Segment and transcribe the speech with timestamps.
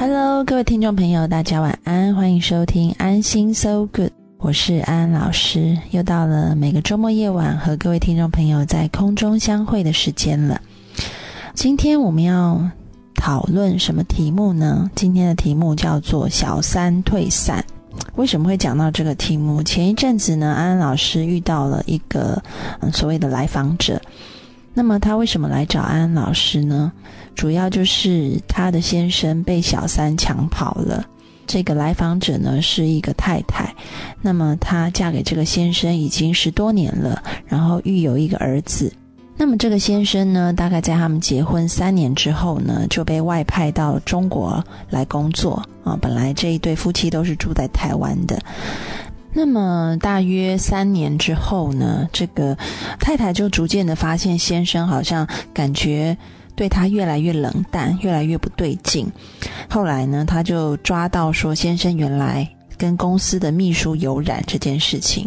[0.00, 10.58] Hello，各位听众朋友，大家晚安，欢迎收听安心 So Good，我是安安老师，又到了每个周末夜晚和各位听众朋友在空中相会的时间了。
[11.52, 12.66] 今天我们要
[13.14, 14.90] 讨论什么题目呢？
[14.94, 17.62] 今天的题目叫做“小三退散”。
[18.16, 19.62] 为什么会讲到这个题目？
[19.62, 22.42] 前一阵子呢，安安老师遇到了一个
[22.90, 24.00] 所谓的来访者。
[24.72, 26.90] 那么他为什么来找安安老师呢？
[27.34, 31.04] 主要就是他的先生被小三抢跑了。
[31.46, 33.74] 这个来访者呢是一个太太，
[34.22, 38.92] 那么她嫁给这个先生已经十多年了，然后育有一个儿子。
[39.36, 45.98] 那么这个先生呢，大概在他们结婚三年之后呢，就被外派到中国来工作啊。
[46.00, 48.38] 本来这一对夫妻都是住在台湾的。
[49.32, 52.56] 那么大约三年之后呢，这个
[53.00, 56.16] 太太就逐渐的发现先生好像感觉
[56.60, 59.10] 对他越来越冷淡，越来越不对劲。
[59.70, 65.26] 后来呢，他就抓到说先生原来跟公司的秘书有染这件事情。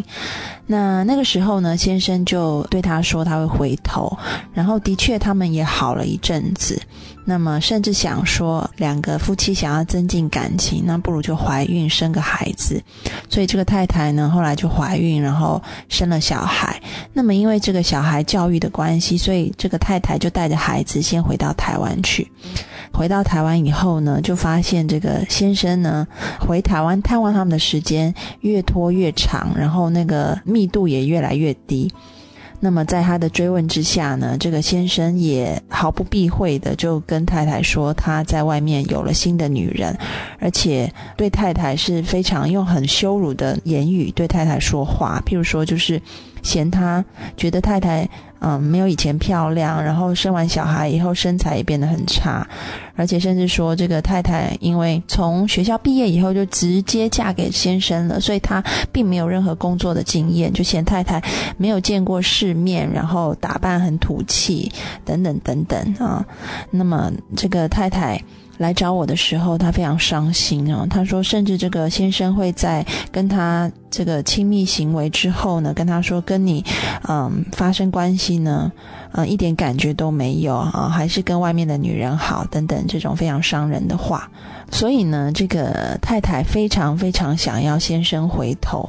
[0.64, 4.16] 那那个时候呢，先生就对他说他会回头，
[4.52, 6.80] 然后的确他们也好了一阵子。
[7.24, 12.82] 那么，甚至想说，两个夫妻想要增进感情，那不如就怀孕生个孩子。
[13.30, 16.80] 所以这个太太呢，后来就怀孕，然后生了小孩。
[17.12, 22.30] 那么，因为这个小孩教育的关系，所以这个太太就带着孩子先回到台湾去。
[22.92, 26.06] 回到台湾以后呢，就发现这个先生呢，
[26.38, 31.90] 回台湾探望他们的时间越拖越长，然后那个密度也越来越低。
[32.60, 39.96] 那么在他的追问之下呢，这个先生也毫不避讳的就跟太太说他在外面有了新的女人，
[40.38, 46.00] 而且对太太是非常用很羞辱的言语对太太说话，譬如说就是
[46.44, 47.04] 嫌他
[47.36, 48.08] 觉得太太。
[48.46, 52.46] 嗯，没有以前漂亮，然后生完小孩以后身材也变得很差，
[52.94, 61.22] 而且甚至说这个太太因为从学校毕业以后就直接嫁给先生了，所以她并没有任何工作的经验，就嫌太太
[61.56, 64.70] 没有见过世面，然后打扮很土气，
[65.06, 66.22] 等等等等啊。
[66.70, 68.22] 那么这个太太。
[68.58, 70.86] 来找我的时候，他非常伤心啊。
[70.88, 76.64] 他说，甚至这个先生会在跟他这个亲密行为之后呢，跟他说跟你，
[77.08, 78.70] 嗯，发生关系呢，
[79.12, 84.30] 嗯，一点感觉都没有啊，还是跟外面的女人好等等这种非常伤人的话。
[84.70, 88.88] 所以呢，这个太太非常非常想要先生回头，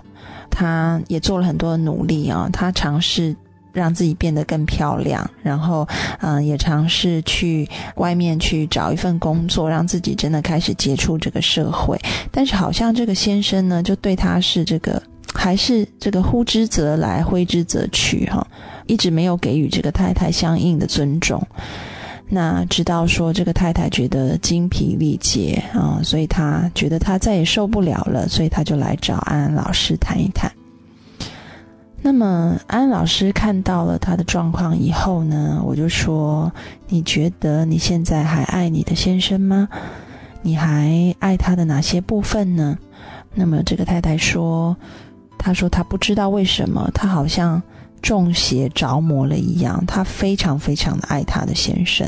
[0.50, 3.36] 她也做了很多的努力啊，她尝试。
[3.76, 5.86] 让自己变得更漂亮，然后，
[6.22, 12.00] 嗯，也尝试去外面去找一份工作，让自己真的开始接触这个社会。
[12.32, 15.02] 但是，好像这个先生呢，就对他是这个，
[15.34, 18.48] 还是这个呼之则来，挥之则去，哈，
[18.88, 21.46] 一直没有给予这个太太相应的尊重。
[22.28, 30.52] 那直到说这个太太觉得精疲力竭啊，所以他觉得他再也受不了了，所以他就来找安安老师谈一谈。
[32.06, 36.52] 那么安老师看到了他的状况以后呢，我就说
[36.88, 39.68] ：“你觉得你现在还爱你的先生吗？
[40.44, 42.78] 你还爱他的哪些部分呢？”
[43.34, 44.78] 那么这个太太说
[45.40, 47.60] ：“她说她不知道为什么，她好像……”
[48.06, 52.08] 中邪着魔了一样，她非常非常的爱她的先生。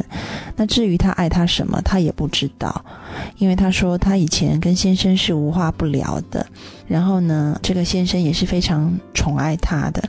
[0.55, 2.85] 那至于她爱他什么，她也不知道，
[3.39, 6.45] 因为她说她以前跟先生是无话不聊的。
[6.87, 10.07] 然后呢，这个先生也是非常宠爱她的。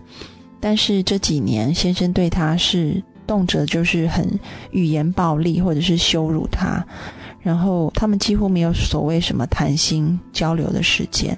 [0.61, 4.39] 但是这几年，先生对她是动辄就是很
[4.73, 6.85] 语言暴力，或者是羞辱她。
[7.41, 11.35] 然后他们几乎没有所谓什么谈心交流的时间。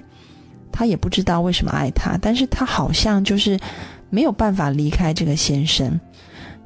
[0.73, 3.57] 她也不知道为什么爱他，但是她好像就是。
[4.11, 5.99] 没有办法离开这个先生，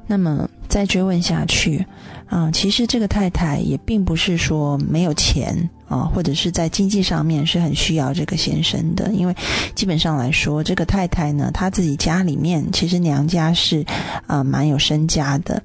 [0.06, 1.86] 那么再追问下去，
[2.26, 5.56] 啊，其实这个太太也并不是说没有钱
[5.88, 9.34] 啊，或者是在经济上面是很需要这个先生的，因为
[9.74, 13.84] 基本上来说，这个太太呢，她自己家里面其实娘家是
[14.26, 15.62] 啊蛮有身家的，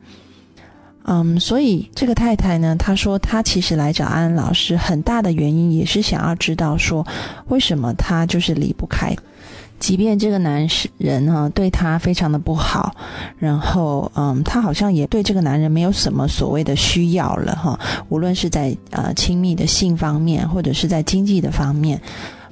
[1.05, 7.05] 嗯，所以这个太太呢，她说她其实来找安安老师，很大的原因也是想要知道说，
[7.47, 9.15] 为什么她就是离不开。
[9.81, 10.65] 即便这个男
[10.99, 12.95] 人哈对她非常的不好，
[13.39, 17.77] 然后嗯，她好像也对这个男人没有什么所谓的需要了哈。
[18.07, 21.99] 无论是在呃亲密的性方面，或者是在经济的方面、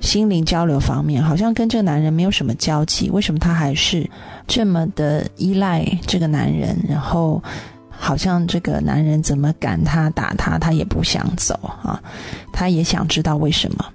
[0.01, 3.11] 心灵交流方面，好像跟这个男人没有什么交集。
[3.11, 4.09] 为什么她还是
[4.47, 6.75] 这么的依赖这个男人？
[6.89, 7.41] 然后
[7.89, 11.53] 好像这个男人怎么赶她打她，她也不想走
[11.83, 12.01] 啊。
[12.51, 13.85] 她也想知道为什么。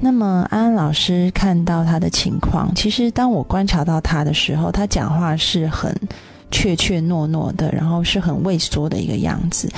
[0.00, 5.94] 那么安安老师看到她的情况，其实当我观察到她的时候，她讲话是很
[6.50, 9.68] 怯怯懦懦的，然后是很畏缩的一个样子。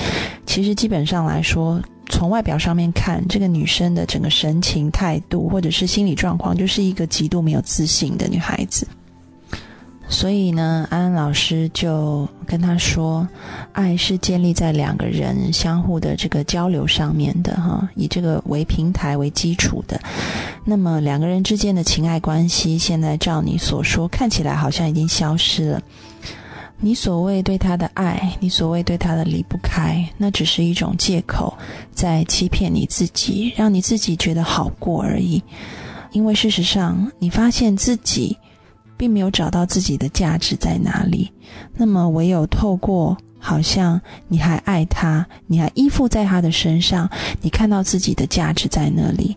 [0.45, 8.87] 其实基本上来说，从外表上面看，这个女生的整个神情、态度，或者是心理状况，就是一个极度没有自信的女孩子。
[10.11, 13.25] 所以呢，安安老师就跟他说
[13.71, 19.99] ：“爱是建立在两个人相互的这个交流上面的，哈，以这个为平台为基础的。
[20.65, 25.81] 那么两个人之间的情爱关系，现在照你所说，看起来好像已经消失了。
[26.81, 31.57] 你所谓对他的爱，你所谓对他的离不开，那只是一种借口，
[31.93, 35.41] 在欺骗你自己，让你自己觉得好过而已。
[36.11, 38.37] 因为事实上，你发现自己。”
[39.01, 41.31] 并没有找到自己的价值在哪里，
[41.73, 47.09] 那么唯有透过好像你还爱他，你还依附在他的身上，
[47.41, 49.35] 你看到自己的价值在那里，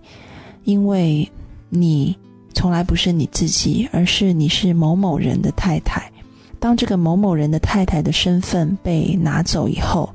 [0.65, 1.27] 因为
[1.71, 2.15] 你
[2.53, 6.13] 从来不是你自己，而是你是某某人的太太。
[6.61, 10.15] 当这个某某人的太太的身份被拿走以后，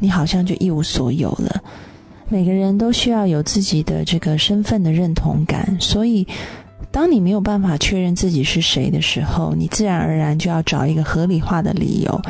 [0.00, 1.62] 你好像就一无所有了。
[2.28, 6.26] 每个人都需要有自己的这个身份的认同感，所以。
[6.90, 12.22] 当你没有办法确认自己是谁的时候，你自然而然就要找一个合理化的理由，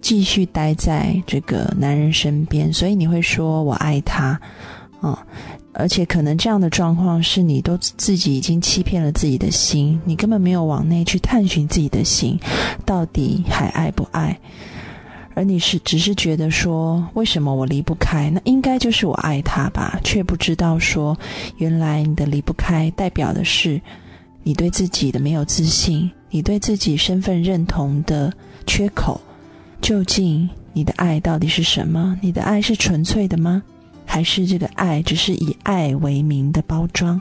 [0.00, 2.72] 继续待在这个男人身边。
[2.72, 4.40] 所以你会说我爱他，
[5.00, 5.24] 啊，
[5.72, 12.38] 而且可能这样的状况是你都自己已经欺骗了自己的心，你根本没有往内去探寻自己的心，
[12.84, 14.38] 到底还爱不爱？
[15.38, 18.28] 而你是只是觉得说，为什么我离不开？
[18.28, 21.16] 那应该就是我爱他吧，却不知道说，
[21.58, 23.80] 原来你的离不开代表的是。
[24.42, 28.32] 你对自己的没有自信，你对自己身份认同的
[28.66, 29.20] 缺口，
[29.80, 32.18] 究竟你的爱到底是什么？
[32.20, 33.62] 你的爱是纯粹的吗？
[34.04, 37.20] 还是这个爱只是以爱为名的包装？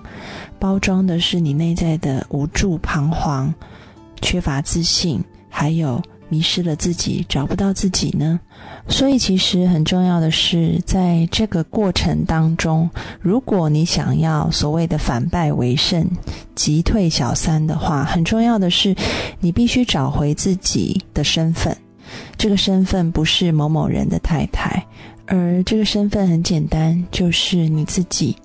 [0.57, 3.53] 包装的是你内在的无助、彷徨、
[4.23, 6.01] 缺乏自信，还有？
[6.29, 8.39] 迷失了自己，找不到自己呢。
[8.87, 12.89] 所以，其实很重要的是，在这个过程当中，
[13.19, 16.09] 如果你想要所谓的反败为胜、
[16.55, 18.95] 击退小三的话，很重要的是，
[19.39, 21.75] 你必须找回自己的身份。
[22.37, 24.85] 这个身份不是某某人的太太，
[25.25, 28.35] 而这个身份很简单，就是你自己。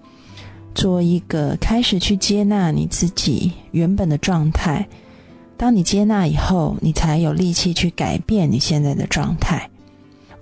[0.75, 4.89] 做一个开始去接纳你自己原本的状态。
[5.63, 9.71] 当你接纳以后，你才有力气去改变你现在的状态，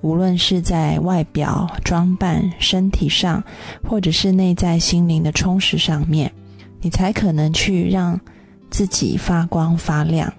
[0.00, 3.44] 无论是在外表装扮、身体上，
[3.86, 6.32] 或者是内在心灵的充实上面，
[6.80, 8.18] 你才可能去让
[8.70, 10.32] 自己发光发亮。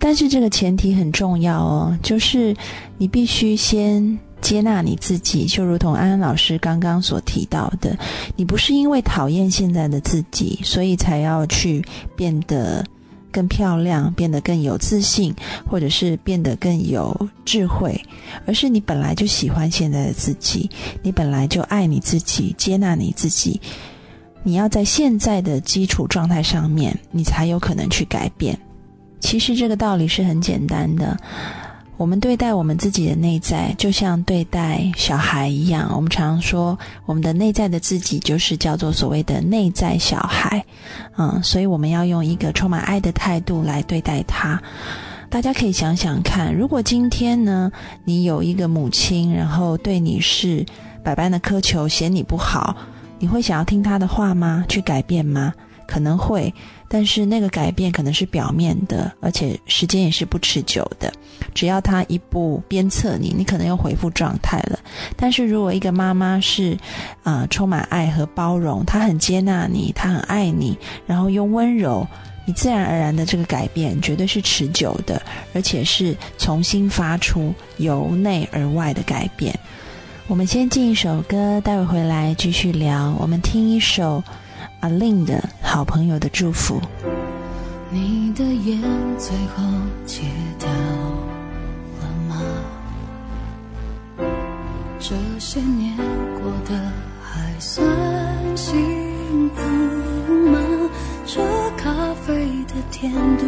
[0.00, 2.52] 但是这个前提很重要哦，就是
[2.98, 7.96] 你必须先接纳你自己，就如同安安老师刚刚所提到的，
[8.34, 11.84] 你不是因为讨厌现在的自己，所以才要去
[12.16, 12.84] 变得。
[13.30, 15.34] 更漂亮，变得更有自信，
[15.68, 18.00] 或者是变得更有智慧，
[18.46, 20.68] 而是你本来就喜欢现在的自己，
[21.02, 23.60] 你本来就爱你自己，接纳你自己。
[24.42, 28.58] 你要在现在的基础状态上面，你才有可能去改变。
[29.20, 31.16] 其实这个道理是很简单的。
[32.00, 35.92] 我们对待我们自己的内在，就像对待小孩一样。
[35.94, 40.64] 我们常说，我们的内在的自己就是叫做所谓的内在小孩，
[41.18, 44.58] 嗯，所以我们要用一个充满爱的态度来对待他。
[45.28, 47.70] 大家可以想想看，如果今天呢，
[48.04, 50.64] 你有一个母亲，然后对你是
[51.04, 52.74] 百般的苛求，嫌你不好，
[53.18, 54.64] 你会想要听他的话吗？
[54.70, 55.52] 去改变吗？
[55.86, 56.54] 可能会，
[56.92, 61.12] 但是那个改变可能是表面的，而且时间也是不持久的。
[61.54, 64.76] 只要他一步鞭策你，你可能又恢复状态了。
[65.16, 66.76] 但是如果一个妈妈是，
[67.22, 72.04] 啊，充满爱和包容，她很接纳你，她很爱你，然后用温柔，
[72.44, 75.22] 你自然而然的这个改变绝对是持久的，
[75.54, 79.56] 而且是重新发出由内而外的改变。
[80.26, 83.16] 我们先进一首歌，待会回来继续聊。
[83.20, 84.20] 我们听一首。
[84.80, 86.82] 阿令的好朋友的祝福。
[87.90, 88.82] 你的烟
[89.16, 89.62] 最后
[90.04, 90.22] 戒
[90.58, 90.68] 掉
[92.00, 92.42] 了吗？
[94.98, 95.96] 这些年
[96.42, 96.74] 过得
[97.22, 97.86] 还算
[98.56, 99.62] 幸福
[100.50, 100.58] 吗？
[101.24, 101.40] 这
[101.76, 101.94] 咖
[102.26, 103.46] 啡的甜度，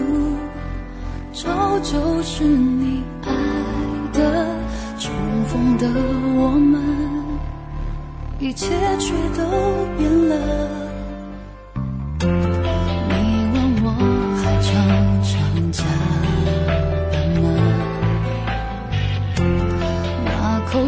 [1.32, 3.32] 照旧是你爱
[4.12, 4.46] 的。
[4.96, 5.12] 重
[5.48, 5.88] 逢的
[6.36, 6.80] 我们，
[8.38, 8.68] 一切
[9.00, 9.42] 却都
[9.98, 10.81] 变了。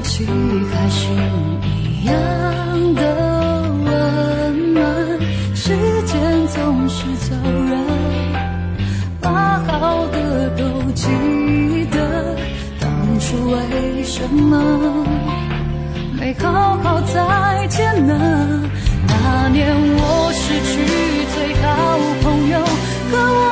[0.04, 0.24] 气
[0.70, 1.08] 还是
[1.66, 2.14] 一样
[2.94, 3.02] 的
[3.84, 4.84] 温暖，
[5.54, 7.34] 时间总是走
[7.68, 7.72] 人，
[9.20, 10.16] 把好的
[10.50, 11.08] 都记
[11.90, 12.36] 得，
[12.78, 12.86] 当
[13.18, 15.06] 初为什么？
[16.20, 18.14] 没好好再见呢。
[19.08, 20.72] 那年我失去
[21.34, 21.66] 最好
[22.22, 22.54] 朋友
[23.10, 23.43] 可我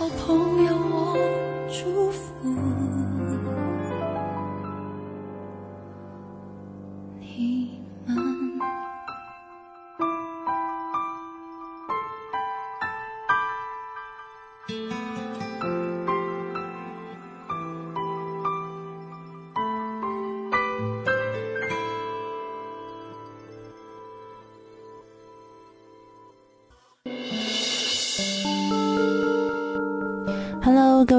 [0.00, 0.49] 好朋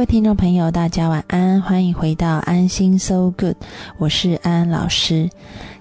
[0.01, 3.55] 位听众朋友，大家晚安，欢迎回到安心 So Good，
[3.99, 5.29] 我是安安老师。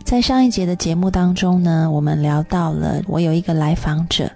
[0.05, 4.31] 在上一节的节目当中呢，我们聊到了我有一个来访者，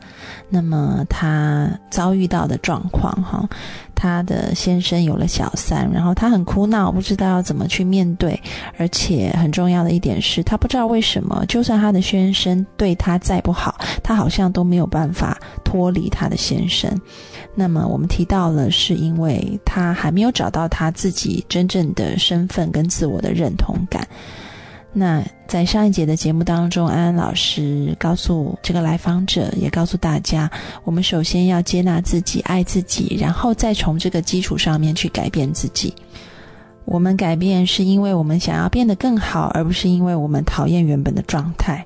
[0.49, 3.47] 那么他遭遇到的状况哈，
[4.05, 8.39] 他的先生有了小三，然后他很苦恼，不知道要怎么去面对，
[8.77, 17.01] 而且很重要的一点是他不知道为什么，就算他的先生对他再不好，他好像都没有办法脱离他的先生。
[17.55, 24.07] 那么我们提到了，是因为他还没有找到他自己真正的身份跟自我的认同感。
[24.97, 30.49] 那在上一节的节目当中，安安老师告诉这个来访者，也告诉大家，
[30.85, 35.93] 我们首先要接纳自己，爱自己，然后再从这个基础上面去改变自己。
[36.85, 41.85] 我们改变是因为我们想要变得更好，而不是因为我们讨厌原本的状态。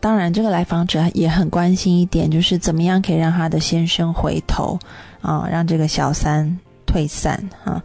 [0.00, 4.78] 当然，这个来访者也很关心一点，就是怎么样可以让他的先生回头
[5.20, 7.82] 啊，让这个小三退散啊。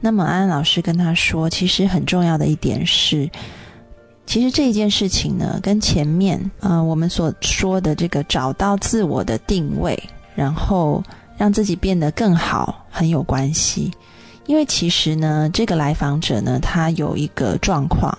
[0.00, 3.26] 那么安安老师跟他说，其实很重要的一点是，
[4.34, 9.96] 其实这一件事情呢，跟前面呃我们所说的这个找到自我的定位，
[10.34, 11.00] 然后
[11.36, 13.92] 让自己变得更好很有关系。
[14.46, 18.12] 因为其实呢，这个来访者呢，他有一个状况。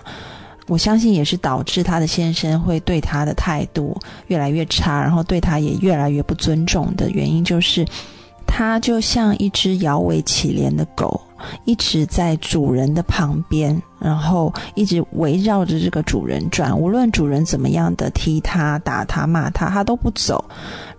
[0.68, 3.94] 我相信也是导致他的先生会对他的态度
[4.28, 7.86] 越来越差，然后对他也越来越不尊重的原因，就是
[8.46, 11.20] 他就像一只摇尾乞怜的狗，
[11.66, 20.44] 一直在主人的旁边，然后一直围绕着这个主人转，无论主人怎么样的踢他、打他、骂他，他都不走。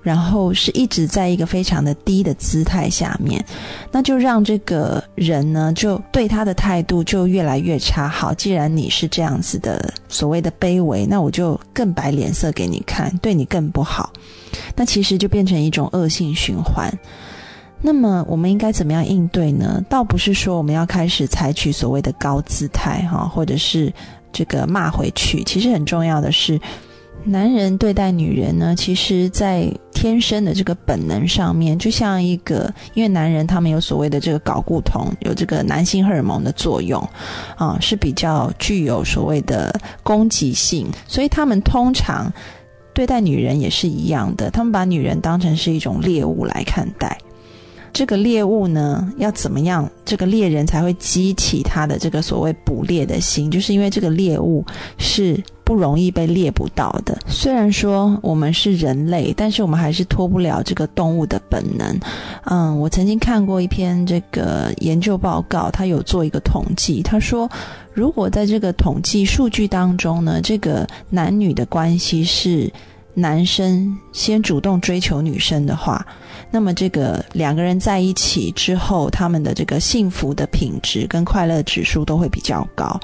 [0.03, 3.43] 然后是一直在一个非常的低的姿态下面，
[3.91, 8.07] 那就让这个人呢，就对他的态度就越来越差。
[8.07, 14.11] 好，既然你是这样子的所谓的卑微，那我就更摆脸色给你看，对你更不好。
[14.75, 16.89] 那其实就变成一种恶性循环。
[17.81, 19.83] 那么我们应该怎么样应对呢？
[19.89, 23.93] 倒不是说我们要开始采取所谓的高姿态哈，或者是
[24.31, 25.43] 这个骂回去。
[25.43, 26.59] 其实很重要的是。
[27.23, 37.05] 男人对待女人呢，其实，在天生的这个本能上面，就像一个，因为男人他们有所谓的这个睾固酮，有这个男性荷尔蒙的作用，
[37.57, 42.31] 啊，是比较具有所谓的攻击性，所以他们通常
[42.93, 47.17] 对待女人也是一样的，他们把女人当成是一种猎物来看待。
[47.97, 49.89] 这个猎物呢，要怎么样？
[50.05, 54.63] 这个猎人才会激起他的这个所谓捕猎的心，就是因为这个猎物
[54.99, 57.17] 是不容易被猎捕到的。
[57.25, 61.99] 虽然说我们是人类，但是我们还是脱不了这个动物的本能。
[62.43, 67.49] 嗯，我曾经看过一篇这个研究报告，他有做一个统计，他说，
[67.93, 72.71] 如果在这个统计数据当中呢，这个男女的关系是
[73.19, 76.05] 男生先主动追求女生的话。
[76.51, 82.97] 那么，这个两个人在一起之后，他们的这个幸福的品质跟快乐指数都会比较高。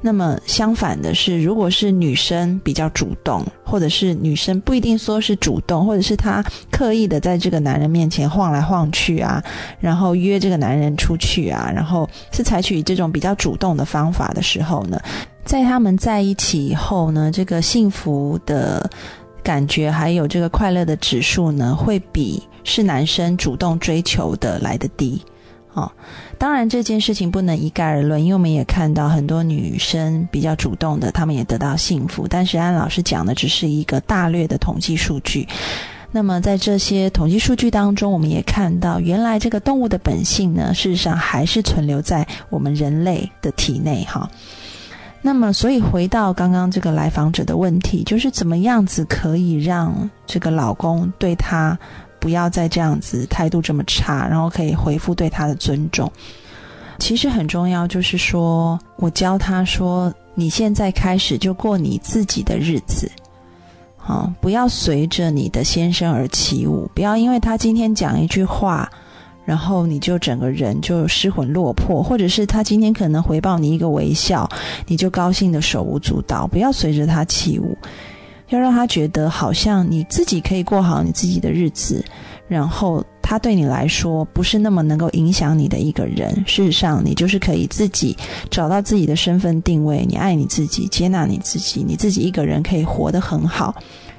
[0.00, 9.42] 那么，相反的是，如果是女生比较主动，或者是女生不一定说是主动，或者是她刻意的在这个男人面前晃来晃去啊，
[9.80, 15.00] 然后约这个男人出去啊，然后是采取这种比较主动的方法的时候呢，
[15.42, 18.90] 在他们在一起以后呢，这个幸福的
[19.44, 22.42] 感觉还有这个快乐的指数呢，会比。
[22.66, 25.20] 是男生主动追求的来的低，
[25.74, 25.92] 哦，
[26.38, 32.26] 当然这件事情不能一概而论，因为我们也看到很多女生比较主动的，她们也得到幸福。
[32.26, 35.46] 但是安老师讲的只是一个大略的统计数据。
[36.10, 44.26] 那么在这些统计数据当中，我们也看到，原来这个动物的本性呢，事实上还是存留在我们人类的体内，哈。
[45.26, 51.76] 那么，所以回到刚刚这个来访者的问题，就是怎么样子可以让这个老公对她。
[52.20, 56.10] 不要再这样子态度这么差，然后可以回复对他的尊重。
[56.98, 63.12] 其实很重要，就是说我教他说，你现在开始就过你自己的日子，
[63.98, 68.90] 好，不要随着你的先生而起舞，不要因为他今天讲一句话，
[69.44, 74.48] 然后你就整个人就失魂落魄，或者是他今天可能回报你一个微笑，
[74.86, 77.76] 你就高兴的手舞足蹈，不要随着他起舞。
[78.50, 82.04] 要让他觉得好像你自己可以过好你自己的日子，
[82.46, 86.30] 然后他对你来说不是那么能够影响你的一个人。
[86.46, 88.14] 事实上，你就是可以自己
[88.50, 93.74] 找到自己的身份定位，你爱你自己，接纳你自己，你自己一个人可以活得很好。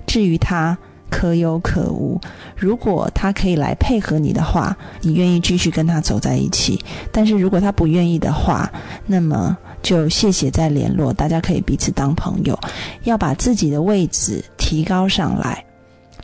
[0.08, 0.76] 至于他
[1.10, 2.20] 可有可无，
[2.56, 6.78] 如果他可以来配合你的话，你愿意继续跟他走在一起；
[7.12, 8.72] 但是如果他不愿意的话，
[9.06, 9.58] 那么。
[9.84, 12.60] 就谢谢再联络，大家可以彼此当朋友，
[13.04, 15.64] 要把自己的位置提高上来。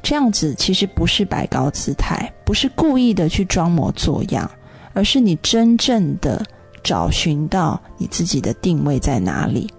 [0.01, 4.49] 这样子其实不是摆高姿态，不是故意的去装模作样，
[4.93, 6.43] 而是你真正的
[6.81, 9.69] 找寻到你自己的定位在哪里。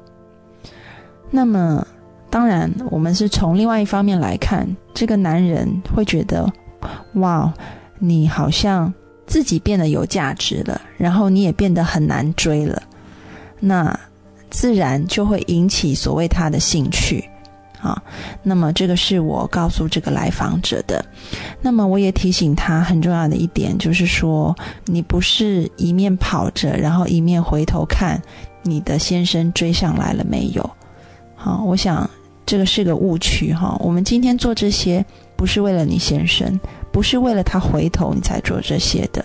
[1.29, 1.85] 那么，
[2.33, 6.51] 当然我们是从另外一方面来看，这个男人会觉得，
[7.17, 7.53] 哇，
[7.99, 8.91] 你好像
[9.27, 12.83] 自己变得有价值了，然后你也变得很难追了。
[13.61, 13.95] 那
[14.49, 17.23] 自然就会引起所谓他的兴趣，
[17.83, 18.03] 啊，
[18.43, 21.05] 那么这个是我告诉这个来访者的。
[21.61, 28.19] 那么我也提醒他很重要的一点，就是说你不是一面跑着，然后一面回头看
[28.63, 30.71] 你的先生追上来了没有？
[31.37, 32.09] 好，我想
[32.53, 33.75] 这个是个误区哈。
[33.81, 35.03] 我们今天做这些
[35.37, 36.61] 不是为了你先生，
[36.93, 39.25] 不是为了他回头你才做这些的，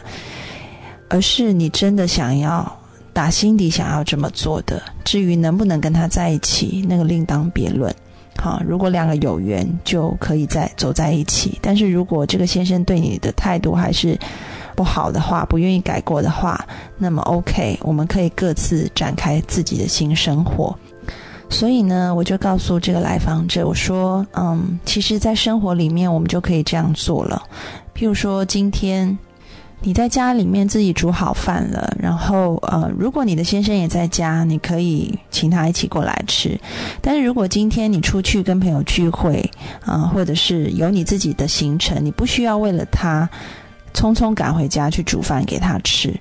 [1.10, 2.80] 而是你真的想要。
[3.12, 7.94] 打心底想要这么做的，至于能不能跟他在一起，那个另当别论。
[8.38, 11.58] 好，如果两个有缘，就可以再走在一起。
[11.60, 14.18] 但是如果这个先生对你的态度还是
[14.76, 16.64] 不好的话，不愿意改过的话，
[16.98, 20.78] 那么 OK，我们可以各自展开自己的新生活。
[21.50, 27.42] 所以呢，我就告诉这个来访者，我说，嗯，其实，在生活里面，我们就可以这样做了。
[27.96, 29.18] 譬如说，今天。
[29.80, 36.60] 你在家里面自己煮好饭了，然后呃，如果你的先生也在家，你可以请他一起过来吃。
[37.00, 39.48] 但是如果今天你出去跟朋友聚会
[39.86, 43.30] 啊，或者是有你自己的行程，你不需要为了他
[43.94, 46.12] 匆匆赶回家去煮饭给他吃，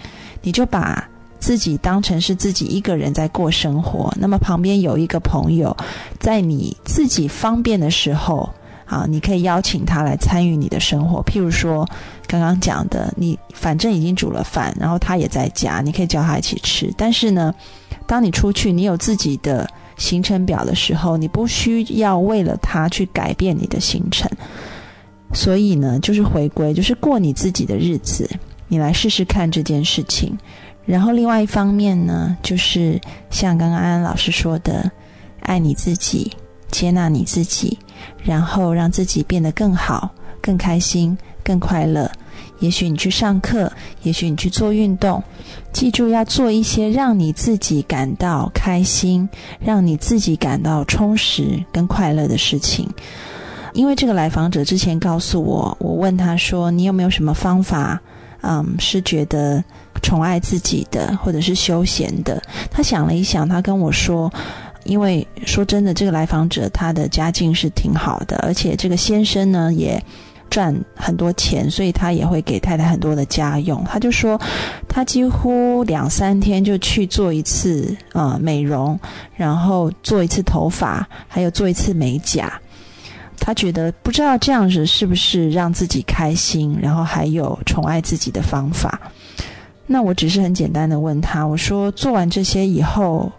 [0.42, 1.08] 你就把
[1.46, 4.12] 自己当成是自己一个人在过生活。
[4.18, 5.76] 那么旁边有一个朋友，
[6.18, 8.50] 在你自己方便的时候。
[8.86, 11.84] 啊，你可以邀请他来参与你的生活，譬如说
[12.28, 16.94] 刚刚讲的，你反正已经煮了饭，然后他也在家，你可以叫他一起吃。
[16.96, 17.52] 但是呢，
[18.06, 24.30] 当你出去，你有自己的行程表的时候，你不需要为了他去改变你的行程。
[25.32, 28.30] 所以呢，就是回归，就是过你自己的日子，
[28.68, 30.38] 你来试试看这件事情。
[30.86, 34.90] 然后另外一方面呢，就是像刚刚安安老师说的，
[35.40, 36.32] 爱你自己，
[36.70, 37.78] 接纳你自己。
[38.22, 42.10] 然后让自己变得更好、更开心、更快乐。
[42.60, 43.72] 也许你去上课，
[44.02, 45.22] 也许你去做运动，
[45.72, 49.28] 记住要做一些让你自己感到开心、
[49.60, 52.88] 让你自己感到充实跟快乐的事情。
[53.72, 58.00] 因为这个来访者之前告诉我，我问他说：“你有没有什么方法？
[58.42, 59.64] 嗯，是觉得
[60.02, 64.32] 宠爱自己的，或者是休闲的？”他想了一想，他跟我说
[64.84, 70.02] ：“因为说真的，这个来访者他的家境是挺好的，而且这个先生呢也。”
[70.48, 73.82] 赚很多钱，所以他也会给太太很多的家用。
[73.82, 74.40] 他就说，
[74.88, 78.98] 他几乎两三天就去做一次呃美容，
[79.34, 82.60] 然后做一次头发，还有做一次美甲。
[83.40, 89.00] 他觉得不知道这样子是不是让自己开心，然后还有宠爱自己的方法。
[89.86, 93.30] 那我只是很简单的问他，我说做完这些以后，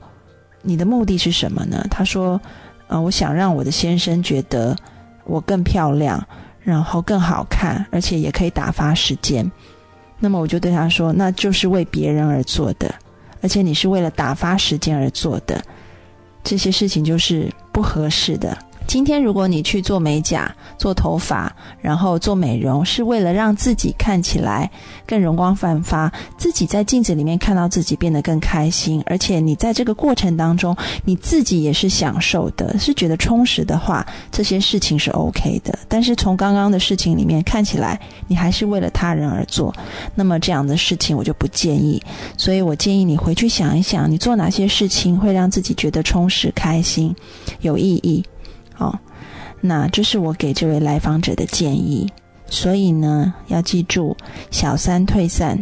[0.62, 1.86] 你的目的是什么呢？
[1.90, 2.40] 他说，
[2.88, 4.76] 呃，我想让我的先生觉得
[5.26, 6.26] 我更漂亮。
[6.64, 9.50] 然后更好看，而且也可以打发时间。
[10.20, 12.94] 那么我就对他说：“那就是为别人而做的，
[13.42, 15.64] 而且你是为了打发时间而做的，
[16.44, 24.72] 这些事情就是不合适的。”今天，如果你去做美甲、做头发，然后做美容，是为了让自己看起来
[25.06, 35.78] 更容光焕发，自己在镜子里面看到自己变得更开心，而且你在这个过程当中，你自己也是享受的，是觉得充实的话，这些事情是 OK 的。
[35.90, 39.76] 但是从刚刚的事情里面看起来，你还是为了他人而做，
[40.16, 42.02] 那么这样的事情我就不建议。
[42.38, 47.14] 所以我建议你回去想一想，你做哪些事情会让自己觉得充实、开心、
[47.60, 48.24] 有意义。
[48.78, 48.98] 哦，
[49.62, 52.12] 那这是我给这位来访者的建议。
[52.50, 54.16] 所以呢，要记住，
[54.52, 55.62] 小三退散，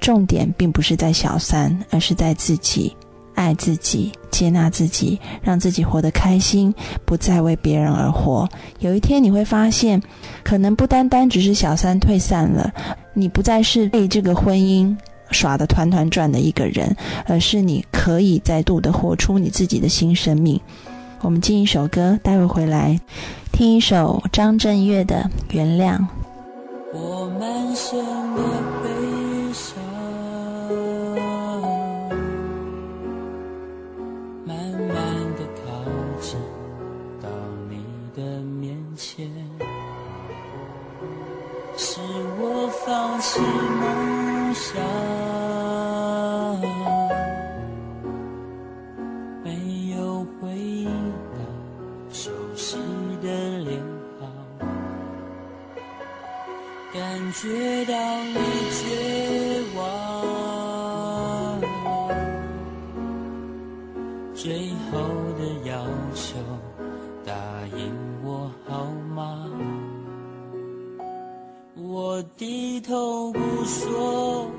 [0.00, 2.94] 重点并不是在小三，而是在自己
[3.34, 6.74] 爱自己、接纳自己，让自己活得开心，
[7.06, 8.46] 不再为别人而活。
[8.80, 10.02] 有一天你会发现，
[10.44, 12.70] 可能不单单只是小三退散了，
[13.14, 14.94] 你不再是被这个婚姻
[15.30, 16.94] 耍得团团转的一个人，
[17.26, 20.60] 而是你可以再度的活出你自己的新生命。
[21.20, 23.00] 我们进一首歌，待会回来
[23.52, 25.98] 听一首张震岳的《原谅》。
[26.92, 27.98] 我满身
[28.34, 28.42] 的
[28.82, 28.88] 悲
[29.52, 29.76] 伤，
[34.44, 34.96] 慢慢
[35.34, 35.62] 的靠
[36.20, 36.38] 近
[37.20, 37.28] 到
[37.68, 37.82] 你
[38.14, 39.28] 的面前，
[41.76, 42.00] 是
[42.38, 43.40] 我放弃
[57.38, 57.92] 觉到
[58.24, 58.38] 你
[58.72, 58.80] 绝
[59.76, 61.60] 望，
[64.34, 64.96] 最后
[65.38, 66.38] 的要求，
[67.26, 67.34] 答
[67.76, 67.92] 应
[68.24, 69.50] 我好吗？
[71.76, 74.50] 我低头不说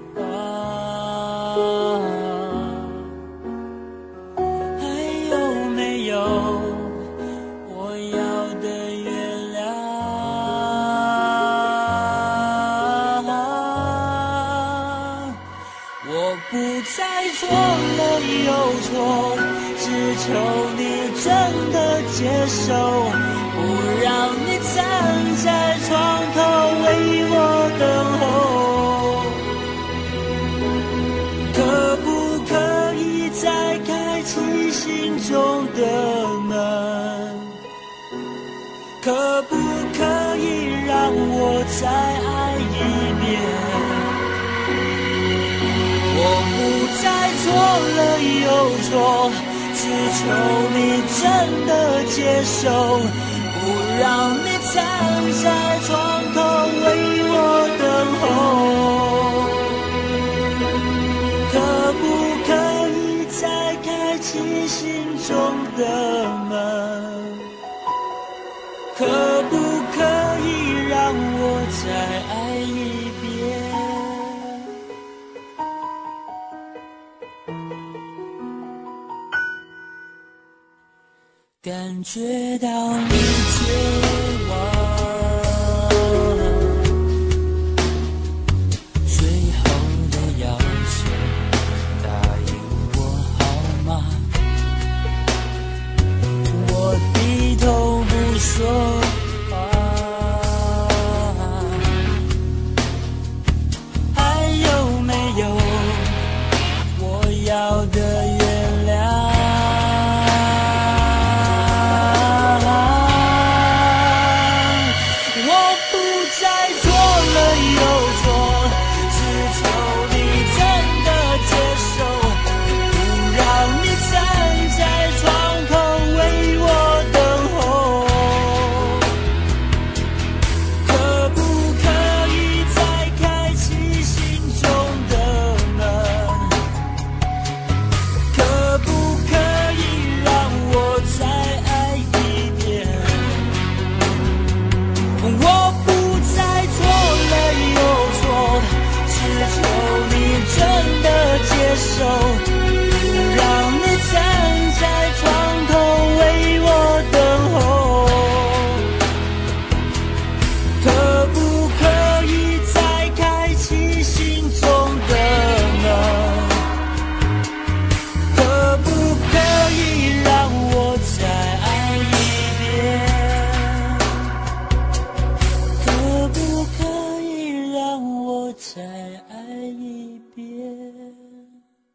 [22.47, 22.73] 手，
[23.53, 23.57] 不
[24.01, 24.07] 让
[24.45, 24.75] 你站
[25.43, 25.45] 在
[25.87, 25.91] 窗
[26.33, 26.37] 口
[26.83, 26.85] 为
[27.29, 27.35] 我
[27.79, 27.83] 等
[28.19, 28.23] 候。
[31.53, 31.57] 可
[31.97, 32.07] 不
[32.45, 32.51] 可
[32.95, 33.45] 以再
[33.79, 34.31] 开启
[34.71, 35.31] 心中
[35.75, 35.79] 的
[36.47, 36.55] 门？
[39.03, 39.05] 可
[39.43, 39.51] 不
[39.97, 39.99] 可
[40.37, 40.45] 以
[40.85, 42.79] 让我再爱一
[43.21, 43.25] 遍？
[46.19, 46.21] 我
[46.53, 46.55] 不
[47.01, 47.05] 再
[47.43, 47.45] 错
[47.97, 47.99] 了
[48.43, 48.45] 又
[48.89, 48.91] 错。
[50.09, 50.19] 求
[50.73, 50.77] 你
[51.21, 51.21] 真
[51.65, 51.71] 的
[52.05, 52.63] 接受，
[53.59, 53.61] 不
[53.99, 54.75] 让你站
[55.43, 55.45] 在
[55.85, 55.89] 窗
[56.33, 56.35] 口
[56.83, 56.85] 为
[57.29, 57.33] 我
[57.79, 57.83] 等
[58.21, 58.23] 候。
[61.51, 61.55] 可
[61.93, 62.01] 不
[62.47, 62.49] 可
[62.89, 62.91] 以
[63.41, 63.41] 再
[63.83, 63.87] 开
[64.19, 64.27] 启
[64.67, 64.77] 心
[65.27, 65.31] 中
[65.77, 65.81] 的
[81.97, 82.67] 感觉到
[83.09, 84.06] 你